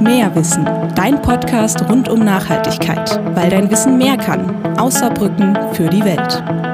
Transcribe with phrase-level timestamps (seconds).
[0.00, 4.54] Mehrwissen, dein Podcast rund um Nachhaltigkeit, weil dein Wissen mehr kann.
[4.78, 6.71] Außer Brücken für die Welt.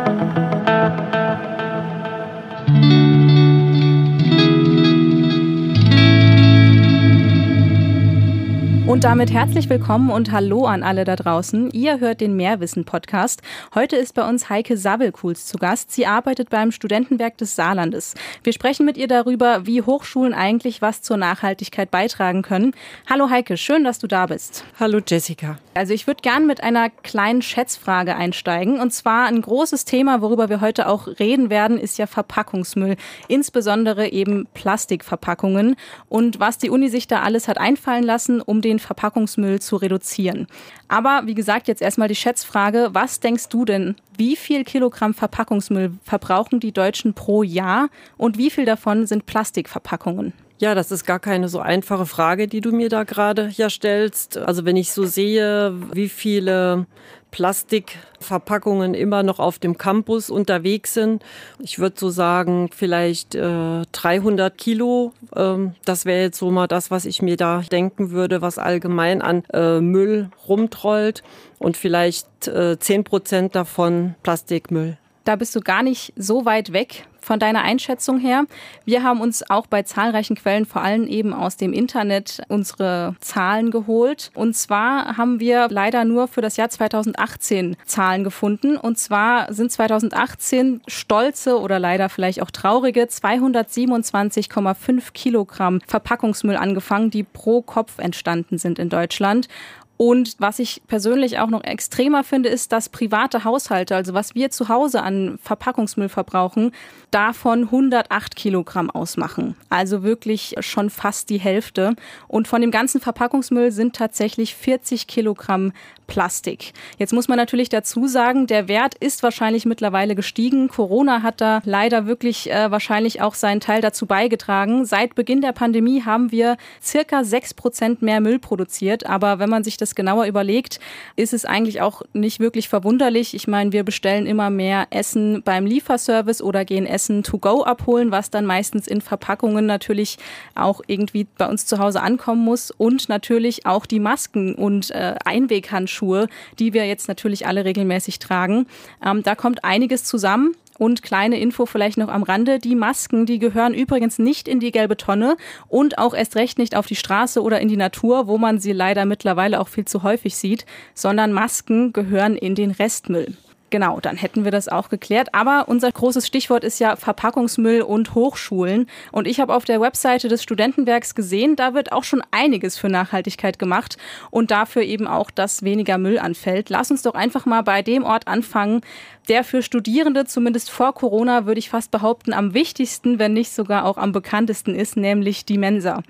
[8.98, 11.70] Und damit herzlich willkommen und hallo an alle da draußen.
[11.70, 13.42] Ihr hört den Mehrwissen-Podcast.
[13.72, 15.92] Heute ist bei uns Heike Sabbelkuhls zu Gast.
[15.92, 18.14] Sie arbeitet beim Studentenwerk des Saarlandes.
[18.42, 22.72] Wir sprechen mit ihr darüber, wie Hochschulen eigentlich was zur Nachhaltigkeit beitragen können.
[23.08, 24.64] Hallo Heike, schön, dass du da bist.
[24.80, 25.58] Hallo Jessica.
[25.78, 28.80] Also ich würde gern mit einer kleinen Schätzfrage einsteigen.
[28.80, 32.96] Und zwar ein großes Thema, worüber wir heute auch reden werden, ist ja Verpackungsmüll.
[33.28, 35.76] Insbesondere eben Plastikverpackungen.
[36.08, 40.48] Und was die Uni sich da alles hat einfallen lassen, um den Verpackungsmüll zu reduzieren.
[40.88, 45.92] Aber wie gesagt, jetzt erstmal die Schätzfrage, was denkst du denn, wie viel Kilogramm Verpackungsmüll
[46.02, 50.32] verbrauchen die Deutschen pro Jahr und wie viel davon sind Plastikverpackungen?
[50.60, 54.38] Ja, das ist gar keine so einfache Frage, die du mir da gerade ja stellst.
[54.38, 56.86] Also wenn ich so sehe, wie viele
[57.30, 61.22] Plastikverpackungen immer noch auf dem Campus unterwegs sind.
[61.58, 65.12] Ich würde so sagen, vielleicht äh, 300 Kilo.
[65.36, 69.22] Ähm, das wäre jetzt so mal das, was ich mir da denken würde, was allgemein
[69.22, 71.22] an äh, Müll rumtrollt.
[71.58, 74.96] Und vielleicht äh, 10 Prozent davon Plastikmüll.
[75.24, 78.46] Da bist du gar nicht so weit weg von deiner Einschätzung her.
[78.86, 83.70] Wir haben uns auch bei zahlreichen Quellen, vor allem eben aus dem Internet, unsere Zahlen
[83.70, 84.30] geholt.
[84.32, 88.78] Und zwar haben wir leider nur für das Jahr 2018 Zahlen gefunden.
[88.78, 97.24] Und zwar sind 2018 stolze oder leider vielleicht auch traurige 227,5 Kilogramm Verpackungsmüll angefangen, die
[97.24, 99.48] pro Kopf entstanden sind in Deutschland.
[99.98, 104.50] Und was ich persönlich auch noch extremer finde, ist, dass private Haushalte, also was wir
[104.50, 106.70] zu Hause an Verpackungsmüll verbrauchen,
[107.10, 109.56] davon 108 Kilogramm ausmachen.
[109.70, 111.96] Also wirklich schon fast die Hälfte.
[112.28, 115.72] Und von dem ganzen Verpackungsmüll sind tatsächlich 40 Kilogramm
[116.08, 116.72] Plastik.
[116.98, 120.68] Jetzt muss man natürlich dazu sagen, der Wert ist wahrscheinlich mittlerweile gestiegen.
[120.68, 124.86] Corona hat da leider wirklich äh, wahrscheinlich auch seinen Teil dazu beigetragen.
[124.86, 129.06] Seit Beginn der Pandemie haben wir circa sechs Prozent mehr Müll produziert.
[129.06, 130.80] Aber wenn man sich das das genauer überlegt,
[131.16, 133.34] ist es eigentlich auch nicht wirklich verwunderlich.
[133.34, 138.10] Ich meine, wir bestellen immer mehr Essen beim Lieferservice oder gehen Essen to go abholen,
[138.10, 140.18] was dann meistens in Verpackungen natürlich
[140.54, 142.70] auch irgendwie bei uns zu Hause ankommen muss.
[142.70, 146.28] Und natürlich auch die Masken und äh, Einweghandschuhe,
[146.58, 148.66] die wir jetzt natürlich alle regelmäßig tragen.
[149.04, 150.54] Ähm, da kommt einiges zusammen.
[150.78, 152.58] Und kleine Info vielleicht noch am Rande.
[152.60, 156.76] Die Masken, die gehören übrigens nicht in die gelbe Tonne und auch erst recht nicht
[156.76, 160.02] auf die Straße oder in die Natur, wo man sie leider mittlerweile auch viel zu
[160.04, 163.36] häufig sieht, sondern Masken gehören in den Restmüll.
[163.70, 165.34] Genau, dann hätten wir das auch geklärt.
[165.34, 168.86] Aber unser großes Stichwort ist ja Verpackungsmüll und Hochschulen.
[169.12, 172.88] Und ich habe auf der Webseite des Studentenwerks gesehen, da wird auch schon einiges für
[172.88, 173.98] Nachhaltigkeit gemacht
[174.30, 176.70] und dafür eben auch, dass weniger Müll anfällt.
[176.70, 178.80] Lass uns doch einfach mal bei dem Ort anfangen,
[179.28, 183.84] der für Studierende zumindest vor Corona, würde ich fast behaupten, am wichtigsten, wenn nicht sogar
[183.84, 186.02] auch am bekanntesten ist, nämlich die Mensa.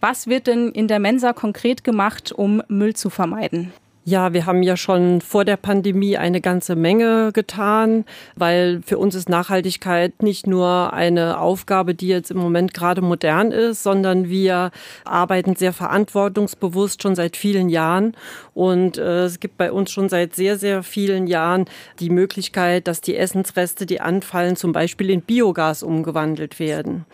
[0.00, 3.72] Was wird denn in der Mensa konkret gemacht, um Müll zu vermeiden?
[4.08, 8.04] Ja, wir haben ja schon vor der Pandemie eine ganze Menge getan,
[8.36, 13.50] weil für uns ist Nachhaltigkeit nicht nur eine Aufgabe, die jetzt im Moment gerade modern
[13.50, 14.70] ist, sondern wir
[15.04, 18.12] arbeiten sehr verantwortungsbewusst schon seit vielen Jahren.
[18.54, 21.64] Und äh, es gibt bei uns schon seit sehr, sehr vielen Jahren
[21.98, 27.06] die Möglichkeit, dass die Essensreste, die anfallen, zum Beispiel in Biogas umgewandelt werden.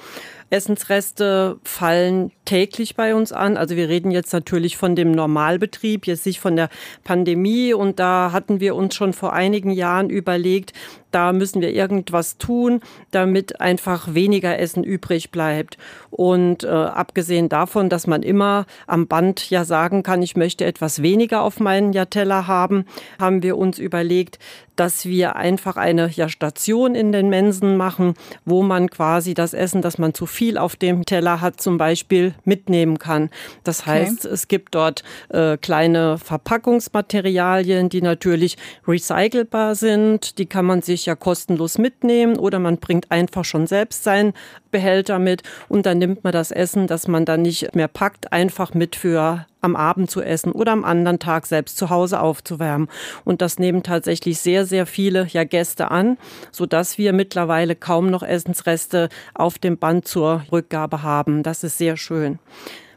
[0.53, 3.57] Essensreste fallen täglich bei uns an.
[3.57, 6.69] Also wir reden jetzt natürlich von dem Normalbetrieb, jetzt nicht von der
[7.05, 7.73] Pandemie.
[7.73, 10.75] Und da hatten wir uns schon vor einigen Jahren überlegt,
[11.13, 12.81] da müssen wir irgendwas tun,
[13.13, 15.79] damit einfach weniger Essen übrig bleibt.
[16.11, 21.03] Und äh, abgesehen davon, dass man immer am Band ja sagen kann, ich möchte etwas
[21.03, 22.87] weniger auf meinen ja, Teller haben,
[23.19, 24.39] haben wir uns überlegt,
[24.77, 28.15] dass wir einfach eine ja, Station in den Mensen machen,
[28.45, 32.35] wo man quasi das Essen, das man zu viel auf dem Teller hat, zum Beispiel
[32.45, 33.31] mitnehmen kann.
[33.65, 34.35] Das heißt, okay.
[34.35, 40.39] es gibt dort äh, kleine Verpackungsmaterialien, die natürlich recycelbar sind.
[40.39, 44.35] Die kann man sich natürlich ja kostenlos mitnehmen oder man bringt einfach schon selbst seinen
[44.71, 48.75] Behälter mit und dann nimmt man das Essen, das man dann nicht mehr packt, einfach
[48.75, 52.89] mit für am Abend zu essen oder am anderen Tag selbst zu Hause aufzuwärmen.
[53.25, 56.19] Und das nehmen tatsächlich sehr, sehr viele ja Gäste an,
[56.51, 61.43] sodass wir mittlerweile kaum noch Essensreste auf dem Band zur Rückgabe haben.
[61.43, 62.39] Das ist sehr schön.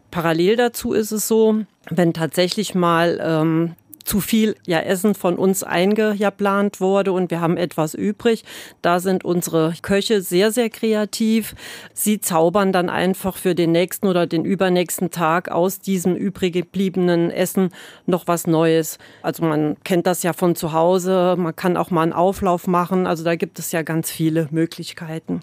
[0.10, 3.76] Parallel dazu ist es so, wenn tatsächlich mal ähm,
[4.06, 8.46] zu viel ja, Essen von uns eingeplant wurde und wir haben etwas übrig.
[8.84, 11.56] Da sind unsere Köche sehr, sehr kreativ.
[11.94, 17.32] Sie zaubern dann einfach für den nächsten oder den übernächsten Tag aus diesem übrig gebliebenen
[17.32, 17.72] Essen
[18.06, 19.00] noch was Neues.
[19.24, 23.08] Also man kennt das ja von zu Hause, man kann auch mal einen Auflauf machen.
[23.08, 25.42] Also da gibt es ja ganz viele Möglichkeiten.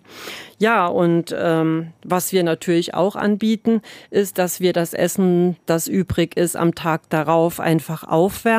[0.59, 6.37] Ja, und ähm, was wir natürlich auch anbieten, ist, dass wir das Essen, das übrig
[6.37, 8.52] ist, am Tag darauf einfach aufwärmen.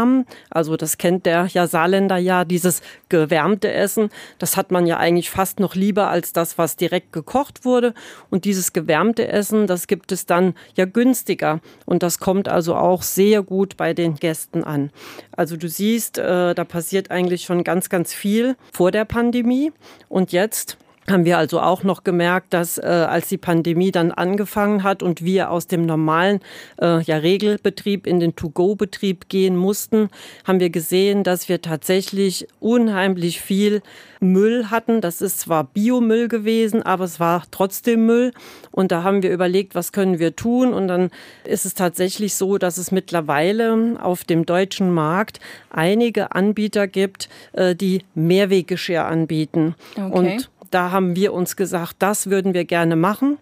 [0.50, 4.10] Also das kennt der ja Saarländer ja, dieses gewärmte Essen.
[4.40, 7.94] Das hat man ja eigentlich fast noch lieber als das, was direkt gekocht wurde.
[8.30, 11.60] Und dieses gewärmte Essen, das gibt es dann ja günstiger.
[11.86, 14.92] Und das kommt also auch sehr gut bei den Gästen an.
[15.32, 19.72] Also du siehst, äh, da passiert eigentlich schon ganz, ganz viel vor der Pandemie.
[20.10, 20.78] Und jetzt
[21.10, 25.24] haben wir also auch noch gemerkt, dass äh, als die Pandemie dann angefangen hat und
[25.24, 26.40] wir aus dem normalen
[26.82, 30.10] äh, ja, Regelbetrieb in den To-Go-Betrieb gehen mussten,
[30.46, 33.82] haben wir gesehen, dass wir tatsächlich unheimlich viel
[34.24, 35.02] Müll hatten.
[35.02, 38.32] Das ist zwar Biomüll gewesen, aber es war trotzdem Müll.
[38.72, 40.74] Und da haben wir überlegt, was können wir tun?
[40.74, 41.12] Und dann
[41.44, 45.40] ist es tatsächlich so, dass es mittlerweile auf dem deutschen Markt
[45.70, 49.76] einige Anbieter gibt, äh, die Mehrweggeschirr anbieten.
[49.98, 50.12] Okay.
[50.12, 53.38] Und da haben wir uns gesagt, das würden wir gerne machen.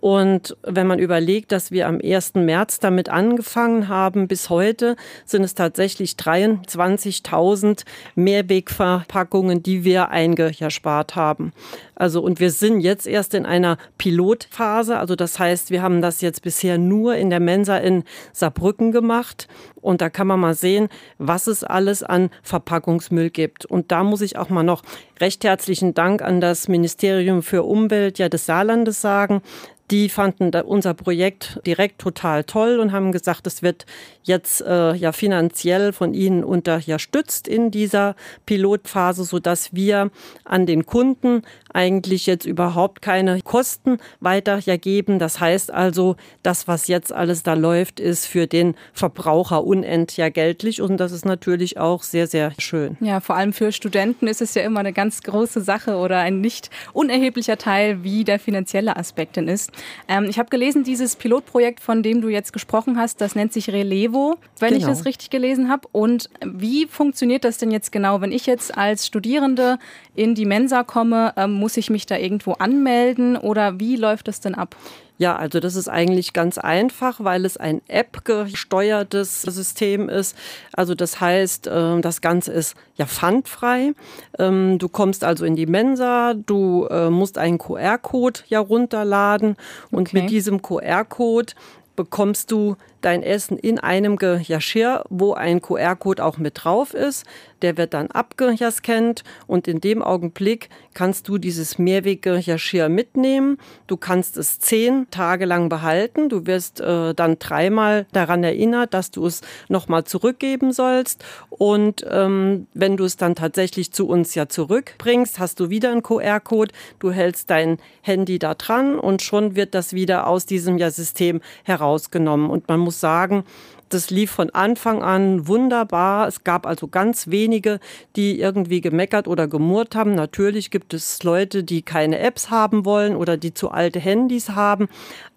[0.00, 2.34] Und wenn man überlegt, dass wir am 1.
[2.34, 7.84] März damit angefangen haben, bis heute sind es tatsächlich 23.000
[8.14, 11.52] Mehrwegverpackungen, die wir eingespart haben.
[11.96, 14.96] Also, und wir sind jetzt erst in einer Pilotphase.
[14.96, 19.48] Also, das heißt, wir haben das jetzt bisher nur in der Mensa in Saarbrücken gemacht.
[19.80, 23.64] Und da kann man mal sehen, was es alles an Verpackungsmüll gibt.
[23.64, 24.82] Und da muss ich auch mal noch
[25.20, 29.42] recht herzlichen Dank an das Ministerium für Umwelt ja, des Saarlandes sagen.
[29.90, 33.86] Die fanden unser Projekt direkt total toll und haben gesagt, es wird
[34.28, 38.14] jetzt äh, ja finanziell von ihnen unterstützt in dieser
[38.46, 40.10] Pilotphase, so dass wir
[40.44, 41.42] an den Kunden
[41.72, 45.18] eigentlich jetzt überhaupt keine Kosten weiter geben.
[45.18, 50.98] Das heißt also, das, was jetzt alles da läuft, ist für den Verbraucher unentgeltlich und
[50.98, 52.96] das ist natürlich auch sehr, sehr schön.
[53.00, 56.40] Ja, vor allem für Studenten ist es ja immer eine ganz große Sache oder ein
[56.40, 59.70] nicht unerheblicher Teil, wie der finanzielle Aspekt denn ist.
[60.08, 63.70] Ähm, ich habe gelesen, dieses Pilotprojekt, von dem du jetzt gesprochen hast, das nennt sich
[63.70, 64.17] Relevo,
[64.58, 64.80] wenn genau.
[64.80, 65.88] ich das richtig gelesen habe.
[65.92, 69.78] Und wie funktioniert das denn jetzt genau, wenn ich jetzt als Studierende
[70.14, 74.40] in die Mensa komme, ähm, muss ich mich da irgendwo anmelden oder wie läuft das
[74.40, 74.76] denn ab?
[75.18, 80.36] Ja, also das ist eigentlich ganz einfach, weil es ein App-gesteuertes System ist.
[80.72, 83.94] Also das heißt, äh, das Ganze ist ja pfandfrei.
[84.38, 89.56] Ähm, du kommst also in die Mensa, du äh, musst einen QR-Code ja runterladen
[89.90, 90.22] und okay.
[90.22, 91.52] mit diesem QR-Code
[91.96, 97.24] bekommst du dein Essen in einem Geschirr, wo ein QR-Code auch mit drauf ist.
[97.62, 103.58] Der wird dann abgescannt und in dem Augenblick kannst du dieses Mehrweggeschirr mitnehmen.
[103.86, 106.28] Du kannst es zehn Tage lang behalten.
[106.28, 111.24] Du wirst äh, dann dreimal daran erinnert, dass du es nochmal zurückgeben sollst.
[111.50, 116.02] Und ähm, wenn du es dann tatsächlich zu uns ja zurückbringst, hast du wieder einen
[116.02, 116.72] QR-Code.
[116.98, 121.40] Du hältst dein Handy da dran und schon wird das wieder aus diesem ja System
[121.64, 122.50] herausgenommen.
[122.50, 123.44] Und man muss sagen,
[123.90, 126.26] das lief von Anfang an wunderbar.
[126.26, 127.80] Es gab also ganz wenige,
[128.16, 130.14] die irgendwie gemeckert oder gemurrt haben.
[130.14, 134.88] Natürlich gibt es Leute, die keine Apps haben wollen oder die zu alte Handys haben.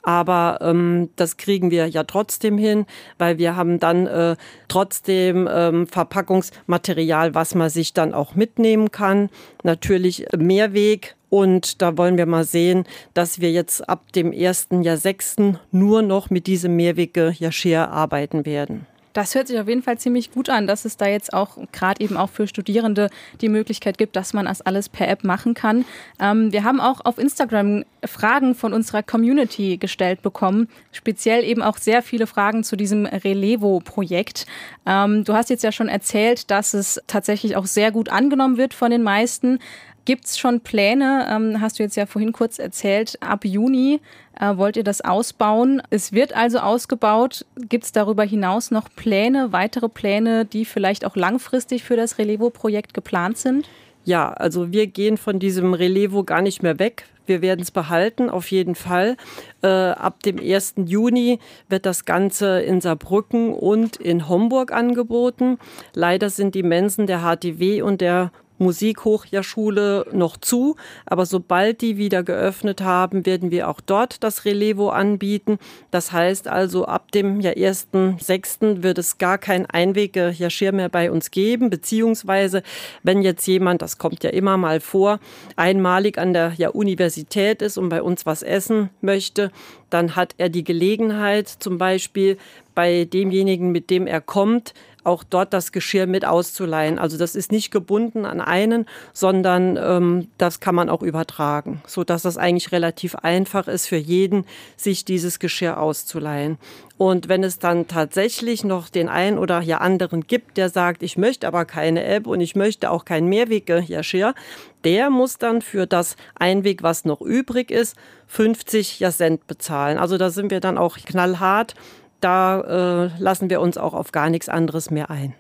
[0.04, 2.86] Aber ähm, das kriegen wir ja trotzdem hin,
[3.18, 4.36] weil wir haben dann äh,
[4.68, 9.30] trotzdem ähm, Verpackungsmaterial, was man sich dann auch mitnehmen kann.
[9.64, 14.98] Natürlich Mehrweg, und da wollen wir mal sehen, dass wir jetzt ab dem ersten Jahr
[14.98, 18.86] sechsten nur noch mit diesem Mehrwege-Geschirr arbeiten werden.
[19.14, 22.04] Das hört sich auf jeden Fall ziemlich gut an, dass es da jetzt auch gerade
[22.04, 23.10] eben auch für Studierende
[23.42, 25.86] die Möglichkeit gibt, dass man das alles per App machen kann.
[26.20, 31.78] Ähm, wir haben auch auf Instagram Fragen von unserer Community gestellt bekommen, speziell eben auch
[31.78, 34.46] sehr viele Fragen zu diesem Relevo-Projekt.
[34.86, 38.74] Ähm, du hast jetzt ja schon erzählt, dass es tatsächlich auch sehr gut angenommen wird
[38.74, 39.60] von den meisten.
[40.06, 44.00] Gibt es schon Pläne, ähm, hast du jetzt ja vorhin kurz erzählt, ab Juni
[44.42, 45.82] äh, wollt ihr das ausbauen?
[45.90, 47.46] Es wird also ausgebaut.
[47.70, 52.94] Gibt es darüber hinaus noch Pläne, weitere Pläne, die vielleicht auch langfristig für das Relevo-Projekt
[52.94, 53.70] geplant sind?
[54.04, 57.06] Ja, also wir gehen von diesem Relevo gar nicht mehr weg.
[57.28, 59.16] Wir werden es behalten, auf jeden Fall.
[59.62, 60.74] Äh, ab dem 1.
[60.86, 65.60] Juni wird das Ganze in Saarbrücken und in Homburg angeboten.
[65.94, 68.32] Leider sind die Mensen der HTW und der
[68.62, 70.76] Musikhochschule noch zu.
[71.06, 75.58] Aber sobald die wieder geöffnet haben, werden wir auch dort das Relevo anbieten.
[75.90, 78.84] Das heißt also, ab dem ja, 1.6.
[78.84, 82.64] wird es gar kein Einweggeschirr mehr bei uns geben, beziehungsweise
[83.04, 85.20] wenn jetzt jemand, das kommt ja immer mal vor,
[85.56, 89.52] einmalig an der ja, Universität ist und bei uns was essen möchte,
[89.90, 92.38] dann hat er die Gelegenheit, zum Beispiel
[92.74, 97.00] bei demjenigen, mit dem er kommt, auch dort das Geschirr mit auszuleihen.
[97.00, 102.04] Also das ist nicht gebunden an einen, sondern ähm, das kann man auch übertragen, so
[102.04, 104.46] dass das eigentlich relativ einfach ist für jeden,
[104.78, 106.58] sich dieses Geschirr auszuleihen.
[106.98, 111.18] Und wenn es dann tatsächlich noch den einen oder ja anderen gibt, der sagt, ich
[111.18, 114.36] möchte aber keine App und ich möchte auch kein Mehrweggeschirr,
[114.84, 117.96] der muss dann für das Einweg, was noch übrig ist,
[118.28, 119.98] 50 Cent bezahlen.
[119.98, 121.74] Also da sind wir dann auch knallhart
[122.22, 125.36] da äh, lassen wir uns auch auf gar nichts anderes mehr ein.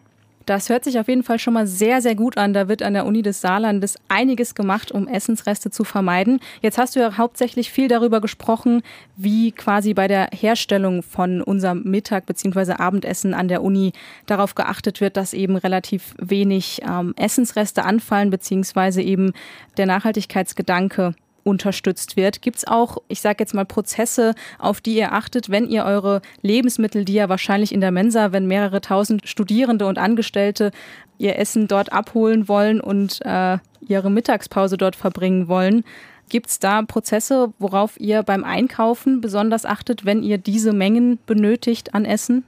[0.45, 2.53] Das hört sich auf jeden Fall schon mal sehr, sehr gut an.
[2.53, 6.39] Da wird an der Uni des Saarlandes einiges gemacht, um Essensreste zu vermeiden.
[6.61, 8.81] Jetzt hast du ja hauptsächlich viel darüber gesprochen,
[9.15, 12.73] wie quasi bei der Herstellung von unserem Mittag- bzw.
[12.73, 13.93] Abendessen an der Uni
[14.25, 19.33] darauf geachtet wird, dass eben relativ wenig ähm, Essensreste anfallen, beziehungsweise eben
[19.77, 22.41] der Nachhaltigkeitsgedanke unterstützt wird.
[22.41, 26.21] Gibt es auch, ich sage jetzt mal, Prozesse, auf die ihr achtet, wenn ihr eure
[26.41, 30.71] Lebensmittel, die ja wahrscheinlich in der Mensa, wenn mehrere tausend Studierende und Angestellte
[31.17, 33.57] ihr Essen dort abholen wollen und äh,
[33.87, 35.83] ihre Mittagspause dort verbringen wollen,
[36.31, 41.93] Gibt es da Prozesse, worauf ihr beim Einkaufen besonders achtet, wenn ihr diese Mengen benötigt
[41.93, 42.45] an Essen?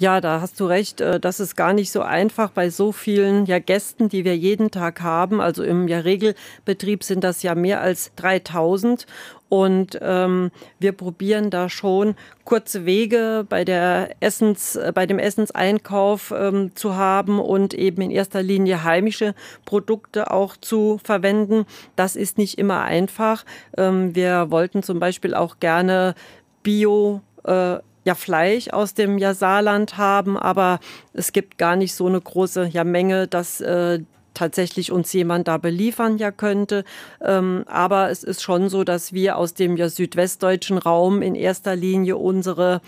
[0.00, 1.02] Ja, da hast du recht.
[1.02, 4.70] Äh, das ist gar nicht so einfach bei so vielen ja, Gästen, die wir jeden
[4.70, 5.42] Tag haben.
[5.42, 9.06] Also im ja, Regelbetrieb sind das ja mehr als 3000.
[9.50, 12.14] Und ähm, wir probieren da schon
[12.44, 18.10] kurze Wege bei, der Essens, äh, bei dem Essenseinkauf ähm, zu haben und eben in
[18.10, 19.34] erster Linie heimische
[19.66, 21.66] Produkte auch zu verwenden.
[21.96, 23.44] Das ist nicht immer einfach.
[23.76, 26.14] Ähm, wir wollten zum Beispiel auch gerne
[26.62, 30.80] Bio äh, ja Fleisch aus dem ja, Saarland haben, aber
[31.12, 34.00] es gibt gar nicht so eine große ja, Menge, dass äh,
[34.34, 36.84] tatsächlich uns jemand da beliefern ja könnte.
[37.22, 41.76] Ähm, aber es ist schon so, dass wir aus dem ja, südwestdeutschen Raum in erster
[41.76, 42.80] Linie unsere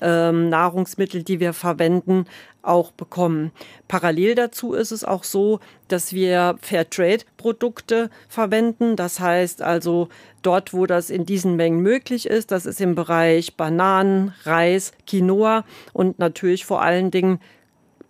[0.00, 2.24] ähm, Nahrungsmittel, die wir verwenden,
[2.62, 3.52] auch bekommen.
[3.88, 8.96] Parallel dazu ist es auch so, dass wir Fairtrade-Produkte verwenden.
[8.96, 10.08] Das heißt also
[10.42, 15.64] dort, wo das in diesen Mengen möglich ist, das ist im Bereich Bananen, Reis, Quinoa
[15.92, 17.40] und natürlich vor allen Dingen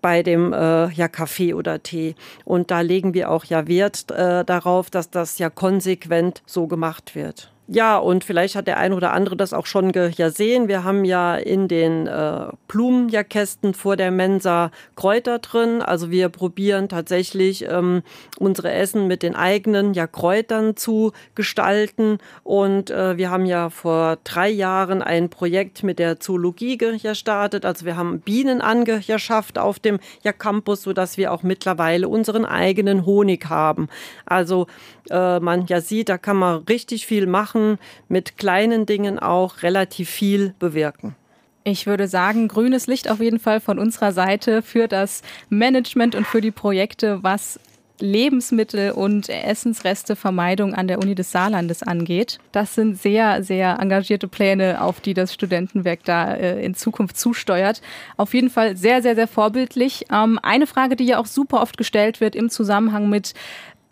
[0.00, 2.14] bei dem äh, ja, Kaffee oder Tee.
[2.44, 7.14] Und da legen wir auch ja Wert äh, darauf, dass das ja konsequent so gemacht
[7.14, 7.52] wird.
[7.72, 10.66] Ja, und vielleicht hat der ein oder andere das auch schon gesehen.
[10.66, 15.80] Wir haben ja in den äh, Blumenjahrkästen vor der Mensa Kräuter drin.
[15.80, 18.02] Also wir probieren tatsächlich ähm,
[18.40, 22.18] unsere Essen mit den eigenen ja, Kräutern zu gestalten.
[22.42, 27.64] Und äh, wir haben ja vor drei Jahren ein Projekt mit der Zoologie gestartet.
[27.64, 33.06] Also wir haben Bienen angeschafft auf dem ja, Campus, sodass wir auch mittlerweile unseren eigenen
[33.06, 33.86] Honig haben.
[34.26, 34.66] Also
[35.08, 39.62] äh, man ja sieht, da kann man richtig viel machen machen, mit kleinen Dingen auch
[39.62, 41.14] relativ viel bewirken.
[41.62, 46.26] Ich würde sagen, grünes Licht auf jeden Fall von unserer Seite für das Management und
[46.26, 47.60] für die Projekte, was
[48.00, 52.38] Lebensmittel- und Essensrestevermeidung an der Uni des Saarlandes angeht.
[52.50, 57.82] Das sind sehr, sehr engagierte Pläne, auf die das Studentenwerk da äh, in Zukunft zusteuert.
[58.16, 60.06] Auf jeden Fall sehr, sehr, sehr vorbildlich.
[60.10, 63.34] Ähm, eine Frage, die ja auch super oft gestellt wird im Zusammenhang mit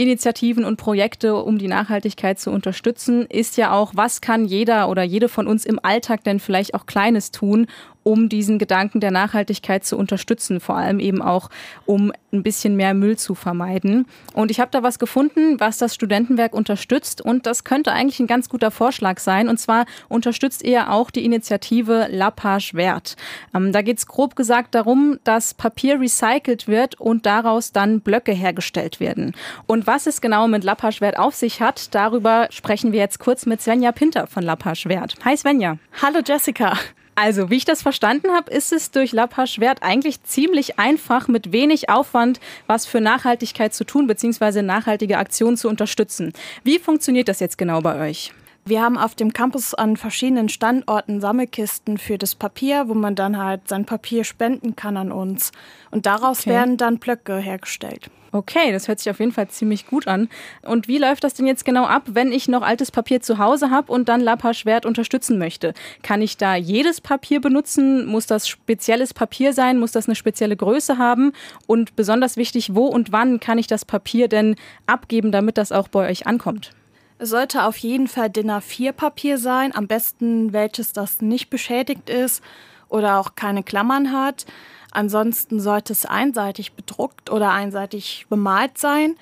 [0.01, 5.03] Initiativen und Projekte, um die Nachhaltigkeit zu unterstützen, ist ja auch, was kann jeder oder
[5.03, 7.67] jede von uns im Alltag denn vielleicht auch Kleines tun,
[8.09, 11.51] um diesen Gedanken der Nachhaltigkeit zu unterstützen, vor allem eben auch,
[11.85, 14.07] um ein bisschen mehr Müll zu vermeiden.
[14.33, 18.27] Und ich habe da was gefunden, was das Studentenwerk unterstützt und das könnte eigentlich ein
[18.27, 19.47] ganz guter Vorschlag sein.
[19.47, 23.17] Und zwar unterstützt ihr auch die Initiative La Page Wert.
[23.55, 28.33] Ähm, da geht es grob gesagt darum, dass Papier recycelt wird und daraus dann Blöcke
[28.33, 29.35] hergestellt werden.
[29.67, 33.19] Und was es genau mit La Page Wert auf sich hat, darüber sprechen wir jetzt
[33.19, 35.17] kurz mit Svenja Pinter von La Page Wert.
[35.27, 35.77] Hi Svenja.
[36.01, 36.73] Hallo Jessica.
[37.21, 41.51] Also, wie ich das verstanden habe, ist es durch Lappa Schwert eigentlich ziemlich einfach, mit
[41.51, 46.33] wenig Aufwand was für Nachhaltigkeit zu tun, beziehungsweise nachhaltige Aktionen zu unterstützen.
[46.63, 48.33] Wie funktioniert das jetzt genau bei euch?
[48.67, 53.37] Wir haben auf dem Campus an verschiedenen Standorten Sammelkisten für das Papier, wo man dann
[53.37, 55.51] halt sein Papier spenden kann an uns.
[55.91, 56.51] Und daraus okay.
[56.51, 58.11] werden dann Blöcke hergestellt.
[58.31, 60.29] Okay, das hört sich auf jeden Fall ziemlich gut an.
[60.63, 63.71] Und wie läuft das denn jetzt genau ab, wenn ich noch altes Papier zu Hause
[63.71, 65.73] habe und dann Lappa Schwert unterstützen möchte?
[66.03, 68.05] Kann ich da jedes Papier benutzen?
[68.05, 69.79] Muss das spezielles Papier sein?
[69.79, 71.33] Muss das eine spezielle Größe haben?
[71.67, 74.57] Und besonders wichtig, wo und wann kann ich das Papier denn
[74.87, 76.73] abgeben, damit das auch bei euch ankommt?
[77.19, 82.43] Es sollte auf jeden Fall DIN A4-Papier sein, am besten welches das nicht beschädigt ist
[82.89, 84.47] oder auch keine Klammern hat.
[84.91, 89.17] Ansonsten sollte es einseitig bedruckt oder einseitig bemalt sein.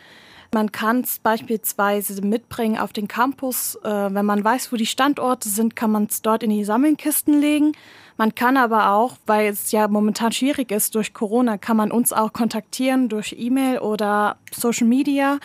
[0.55, 3.77] Man kann es beispielsweise mitbringen auf den Campus.
[3.83, 7.41] Äh, wenn man weiß, wo die Standorte sind, kann man es dort in die Sammelkisten
[7.41, 7.73] legen.
[8.17, 12.13] Man kann aber auch, weil es ja momentan schwierig ist durch Corona, kann man uns
[12.13, 15.39] auch kontaktieren durch E-Mail oder Social Media.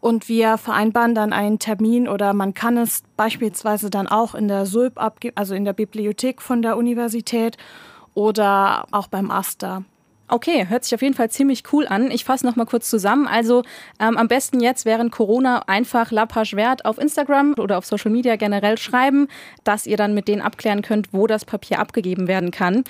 [0.00, 4.66] Und wir vereinbaren dann einen Termin oder man kann es beispielsweise dann auch in der
[4.66, 7.56] SULP abgeben, also in der Bibliothek von der Universität
[8.14, 9.82] oder auch beim Aster.
[10.26, 12.10] Okay, hört sich auf jeden Fall ziemlich cool an.
[12.10, 13.26] Ich fasse noch mal kurz zusammen.
[13.26, 13.62] Also
[14.00, 18.36] ähm, am besten jetzt während Corona einfach Lapage Wert auf Instagram oder auf Social Media
[18.36, 19.28] generell schreiben,
[19.64, 22.84] dass ihr dann mit denen abklären könnt, wo das Papier abgegeben werden kann.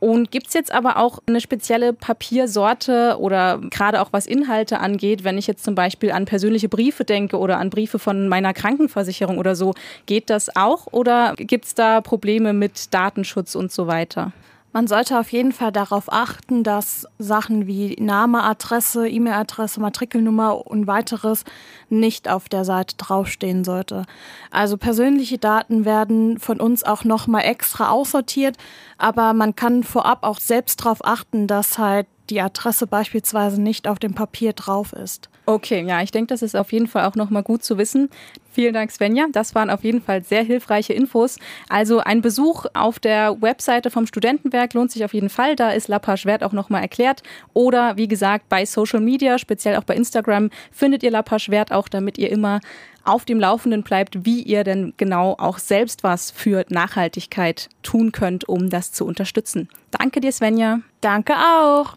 [0.00, 5.24] Und gibt es jetzt aber auch eine spezielle Papiersorte oder gerade auch was Inhalte angeht,
[5.24, 9.38] wenn ich jetzt zum Beispiel an persönliche Briefe denke oder an Briefe von meiner Krankenversicherung
[9.38, 9.74] oder so,
[10.06, 14.32] geht das auch oder gibt es da Probleme mit Datenschutz und so weiter?
[14.72, 20.86] Man sollte auf jeden Fall darauf achten, dass Sachen wie Name, Adresse, E-Mail-Adresse, Matrikelnummer und
[20.86, 21.44] weiteres
[21.88, 24.04] nicht auf der Seite draufstehen sollte.
[24.52, 28.58] Also persönliche Daten werden von uns auch nochmal extra aussortiert,
[28.96, 33.98] aber man kann vorab auch selbst darauf achten, dass halt die Adresse beispielsweise nicht auf
[33.98, 35.28] dem Papier drauf ist.
[35.46, 38.08] Okay, ja, ich denke, das ist auf jeden Fall auch nochmal gut zu wissen.
[38.52, 39.26] Vielen Dank, Svenja.
[39.30, 41.38] Das waren auf jeden Fall sehr hilfreiche Infos.
[41.68, 45.54] Also ein Besuch auf der Webseite vom Studentenwerk lohnt sich auf jeden Fall.
[45.54, 47.22] Da ist Lapage Wert auch nochmal erklärt.
[47.54, 51.88] Oder wie gesagt, bei Social Media, speziell auch bei Instagram, findet ihr Lapage Wert auch,
[51.88, 52.60] damit ihr immer
[53.04, 58.48] auf dem Laufenden bleibt, wie ihr denn genau auch selbst was für Nachhaltigkeit tun könnt,
[58.48, 59.68] um das zu unterstützen.
[59.90, 60.80] Danke dir, Svenja.
[61.00, 61.96] Danke auch.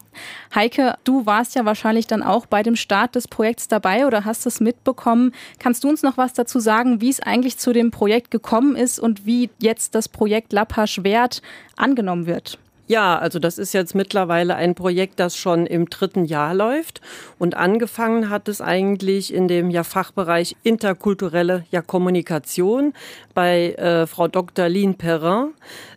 [0.56, 4.46] Heike, du warst ja wahrscheinlich dann auch bei dem Start des Projekts dabei oder hast
[4.46, 5.34] es mitbekommen.
[5.60, 9.00] Kannst du uns noch was dazu sagen, wie es eigentlich zu dem Projekt gekommen ist
[9.00, 11.42] und wie jetzt das Projekt Lappasch Wert
[11.76, 12.60] angenommen wird?
[12.86, 17.00] Ja, also das ist jetzt mittlerweile ein Projekt, das schon im dritten Jahr läuft.
[17.40, 22.94] Und angefangen hat es eigentlich in dem ja, Fachbereich interkulturelle ja, Kommunikation
[23.34, 24.68] bei äh, Frau Dr.
[24.68, 25.54] Lynn Perrin.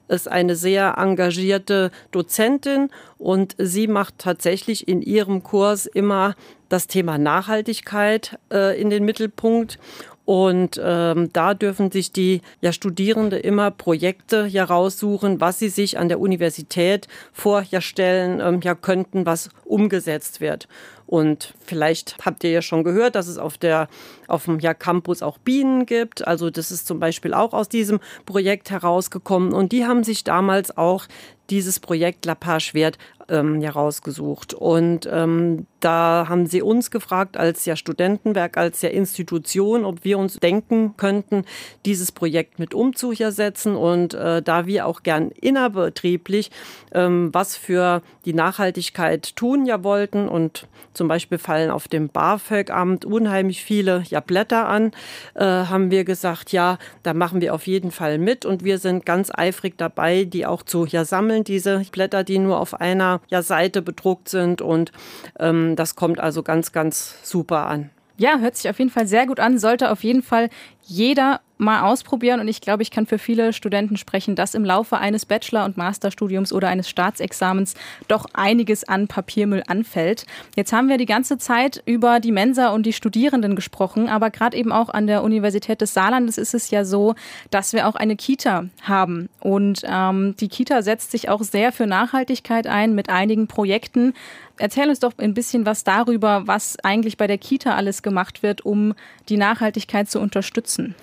[0.06, 6.36] Ist eine sehr engagierte Dozentin und sie macht tatsächlich in ihrem Kurs immer
[6.68, 9.78] das Thema Nachhaltigkeit äh, in den Mittelpunkt
[10.26, 15.98] und ähm, da dürfen sich die ja, Studierende immer Projekte ja raussuchen, was sie sich
[15.98, 20.66] an der Universität vorstellen ähm, ja, könnten, was umgesetzt wird.
[21.06, 23.88] Und vielleicht habt ihr ja schon gehört, dass es auf, der,
[24.26, 26.26] auf dem ja, Campus auch Bienen gibt.
[26.26, 29.52] Also das ist zum Beispiel auch aus diesem Projekt herausgekommen.
[29.52, 31.06] Und die haben sich damals auch
[31.50, 32.98] dieses Projekt Lapage Wert
[33.28, 34.54] ähm, herausgesucht.
[34.54, 40.18] Und ähm, da haben sie uns gefragt, als ja Studentenwerk, als ja Institution, ob wir
[40.18, 41.44] uns denken könnten,
[41.84, 43.76] dieses Projekt mit umzusetzen.
[43.76, 46.50] Und äh, da wir auch gern innerbetrieblich
[46.96, 53.04] ähm, was für die Nachhaltigkeit tun ja wollten und zum Beispiel fallen auf dem BAföG-Amt
[53.04, 54.92] unheimlich viele ja, Blätter an,
[55.34, 59.04] äh, haben wir gesagt, ja, da machen wir auf jeden Fall mit und wir sind
[59.04, 63.42] ganz eifrig dabei, die auch zu ja, sammeln, diese Blätter, die nur auf einer ja,
[63.42, 64.90] Seite bedruckt sind und
[65.38, 67.90] ähm, das kommt also ganz, ganz super an.
[68.18, 69.58] Ja, hört sich auf jeden Fall sehr gut an.
[69.58, 70.48] Sollte auf jeden Fall
[70.82, 74.98] jeder mal ausprobieren und ich glaube, ich kann für viele Studenten sprechen, dass im Laufe
[74.98, 77.74] eines Bachelor- und Masterstudiums oder eines Staatsexamens
[78.08, 80.26] doch einiges an Papiermüll anfällt.
[80.54, 84.56] Jetzt haben wir die ganze Zeit über die Mensa und die Studierenden gesprochen, aber gerade
[84.56, 87.14] eben auch an der Universität des Saarlandes ist es ja so,
[87.50, 91.86] dass wir auch eine Kita haben und ähm, die Kita setzt sich auch sehr für
[91.86, 94.14] Nachhaltigkeit ein mit einigen Projekten.
[94.58, 98.64] Erzähl uns doch ein bisschen was darüber, was eigentlich bei der Kita alles gemacht wird,
[98.64, 98.94] um
[99.28, 100.94] die Nachhaltigkeit zu unterstützen.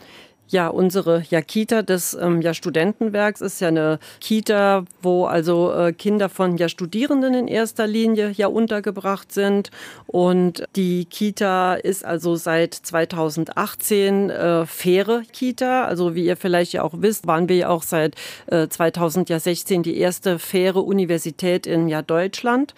[0.48, 5.94] Ja, unsere ja, Kita des ähm, ja, Studentenwerks ist ja eine Kita, wo also äh,
[5.94, 9.72] Kinder von ja, Studierenden in erster Linie ja untergebracht sind.
[10.06, 15.86] Und die Kita ist also seit 2018 äh, faire Kita.
[15.86, 18.16] Also wie ihr vielleicht ja auch wisst, waren wir ja auch seit
[18.48, 22.76] äh, 2016 die erste faire Universität in ja, Deutschland.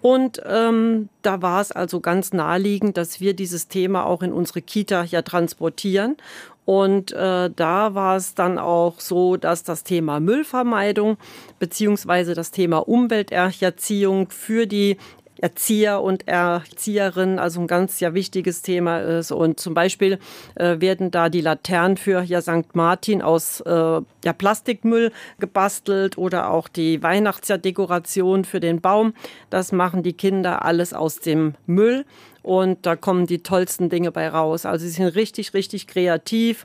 [0.00, 4.60] Und ähm, da war es also ganz naheliegend, dass wir dieses Thema auch in unsere
[4.60, 6.16] Kita ja transportieren.
[6.64, 11.18] Und äh, da war es dann auch so, dass das Thema Müllvermeidung
[11.58, 14.96] beziehungsweise das Thema Umwelterziehung für die
[15.44, 19.30] Erzieher und Erzieherinnen also ein ganz ja wichtiges Thema ist.
[19.30, 20.18] Und zum Beispiel
[20.54, 22.74] äh, werden da die Laternen für ja St.
[22.74, 29.12] Martin aus äh, ja, Plastikmüll gebastelt oder auch die Weihnachtsjahrdekoration für den Baum.
[29.50, 32.06] Das machen die Kinder alles aus dem Müll
[32.42, 34.64] und da kommen die tollsten Dinge bei raus.
[34.64, 36.64] Also sie sind richtig, richtig kreativ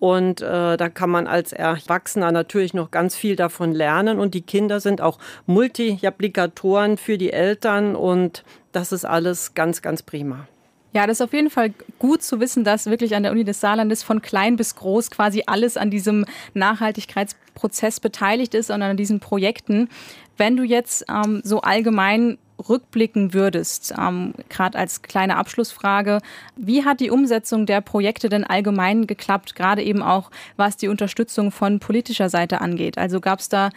[0.00, 4.18] und äh, da kann man als Erwachsener natürlich noch ganz viel davon lernen.
[4.18, 7.94] Und die Kinder sind auch Multi-Applikatoren für die Eltern.
[7.94, 10.48] Und das ist alles ganz, ganz prima.
[10.94, 13.60] Ja, das ist auf jeden Fall gut zu wissen, dass wirklich an der Uni des
[13.60, 19.20] Saarlandes von klein bis groß quasi alles an diesem Nachhaltigkeitsprozess beteiligt ist und an diesen
[19.20, 19.90] Projekten.
[20.38, 26.20] Wenn du jetzt ähm, so allgemein rückblicken würdest, ähm, gerade als kleine Abschlussfrage,
[26.56, 31.50] wie hat die Umsetzung der Projekte denn allgemein geklappt, gerade eben auch was die Unterstützung
[31.50, 32.98] von politischer Seite angeht?
[32.98, 33.70] Also gab es da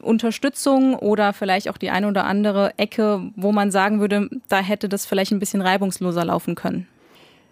[0.00, 4.88] Unterstützung oder vielleicht auch die eine oder andere Ecke, wo man sagen würde, da hätte
[4.88, 6.86] das vielleicht ein bisschen reibungsloser laufen können?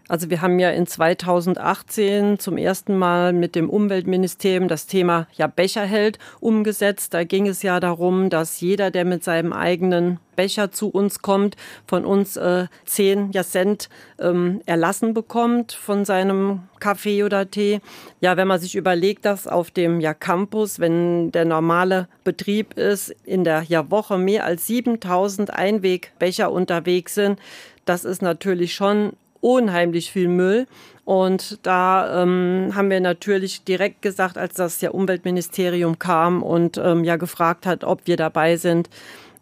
[0.06, 5.46] Also wir haben ja in 2018 zum ersten Mal mit dem Umweltministerium das Thema ja
[5.46, 7.14] Becherheld umgesetzt.
[7.14, 11.56] Da ging es ja darum, dass jeder, der mit seinem eigenen Becher zu uns kommt,
[11.86, 13.88] von uns äh, 10 ja, Cent
[14.18, 17.80] ähm, erlassen bekommt von seinem Kaffee oder Tee.
[18.20, 23.08] Ja, wenn man sich überlegt, dass auf dem ja, Campus, wenn der normale Betrieb ist,
[23.24, 27.38] in der ja, Woche mehr als 7000 Einwegbecher unterwegs sind,
[27.86, 29.12] das ist natürlich schon
[29.44, 30.66] unheimlich viel Müll.
[31.04, 37.04] Und da ähm, haben wir natürlich direkt gesagt, als das ja Umweltministerium kam und ähm,
[37.04, 38.88] ja gefragt hat, ob wir dabei sind,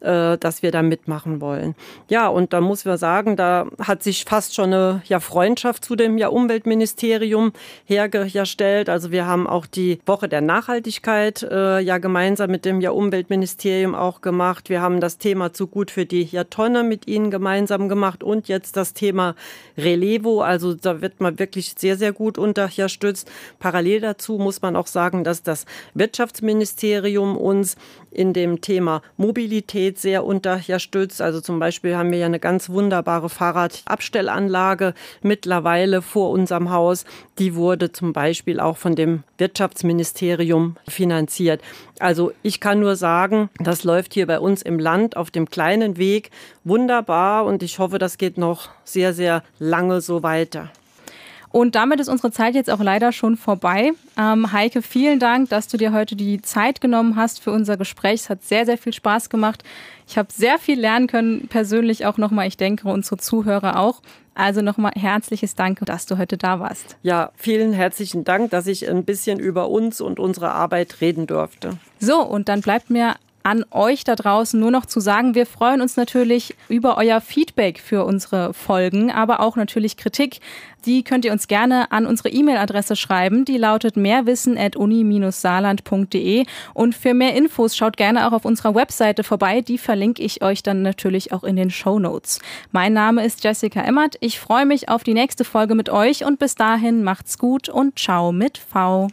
[0.03, 1.75] äh, dass wir da mitmachen wollen.
[2.09, 5.97] Ja, und da muss man sagen, da hat sich fast schon eine ja, Freundschaft zu
[5.97, 7.53] dem ja, Umweltministerium
[7.85, 8.88] hergestellt.
[8.88, 13.95] Also wir haben auch die Woche der Nachhaltigkeit äh, ja gemeinsam mit dem ja, Umweltministerium
[13.95, 14.69] auch gemacht.
[14.69, 18.49] Wir haben das Thema zu gut für die ja, Tonne mit ihnen gemeinsam gemacht und
[18.49, 19.35] jetzt das Thema
[19.79, 20.41] Relevo.
[20.41, 23.31] Also da wird man wirklich sehr, sehr gut unterstützt.
[23.59, 27.77] Parallel dazu muss man auch sagen, dass das Wirtschaftsministerium uns
[28.11, 31.20] in dem Thema Mobilität sehr unterstützt.
[31.20, 37.05] Also zum Beispiel haben wir ja eine ganz wunderbare Fahrradabstellanlage mittlerweile vor unserem Haus.
[37.38, 41.61] Die wurde zum Beispiel auch von dem Wirtschaftsministerium finanziert.
[41.98, 45.96] Also ich kann nur sagen, das läuft hier bei uns im Land auf dem kleinen
[45.96, 46.31] Weg
[46.64, 50.70] wunderbar und ich hoffe, das geht noch sehr, sehr lange so weiter.
[51.53, 53.93] Und damit ist unsere Zeit jetzt auch leider schon vorbei.
[54.19, 58.23] Ähm, Heike, vielen Dank, dass du dir heute die Zeit genommen hast für unser Gespräch.
[58.23, 59.62] Es hat sehr, sehr viel Spaß gemacht.
[60.09, 62.49] Ich habe sehr viel lernen können, persönlich auch nochmal.
[62.49, 64.01] Ich denke, unsere Zuhörer auch.
[64.35, 66.97] Also nochmal herzliches Dank, dass du heute da warst.
[67.03, 71.79] Ja, vielen herzlichen Dank, dass ich ein bisschen über uns und unsere Arbeit reden durfte.
[71.99, 75.81] So, und dann bleibt mir an euch da draußen nur noch zu sagen, wir freuen
[75.81, 80.40] uns natürlich über euer Feedback für unsere Folgen, aber auch natürlich Kritik.
[80.85, 83.44] Die könnt ihr uns gerne an unsere E-Mail-Adresse schreiben.
[83.44, 86.44] Die lautet mehrwissen.uni-saarland.de.
[86.74, 89.61] Und für mehr Infos schaut gerne auch auf unserer Webseite vorbei.
[89.61, 92.40] Die verlinke ich euch dann natürlich auch in den Show Notes.
[92.72, 94.16] Mein Name ist Jessica Emmert.
[94.20, 97.98] Ich freue mich auf die nächste Folge mit euch und bis dahin macht's gut und
[97.98, 99.09] ciao mit V.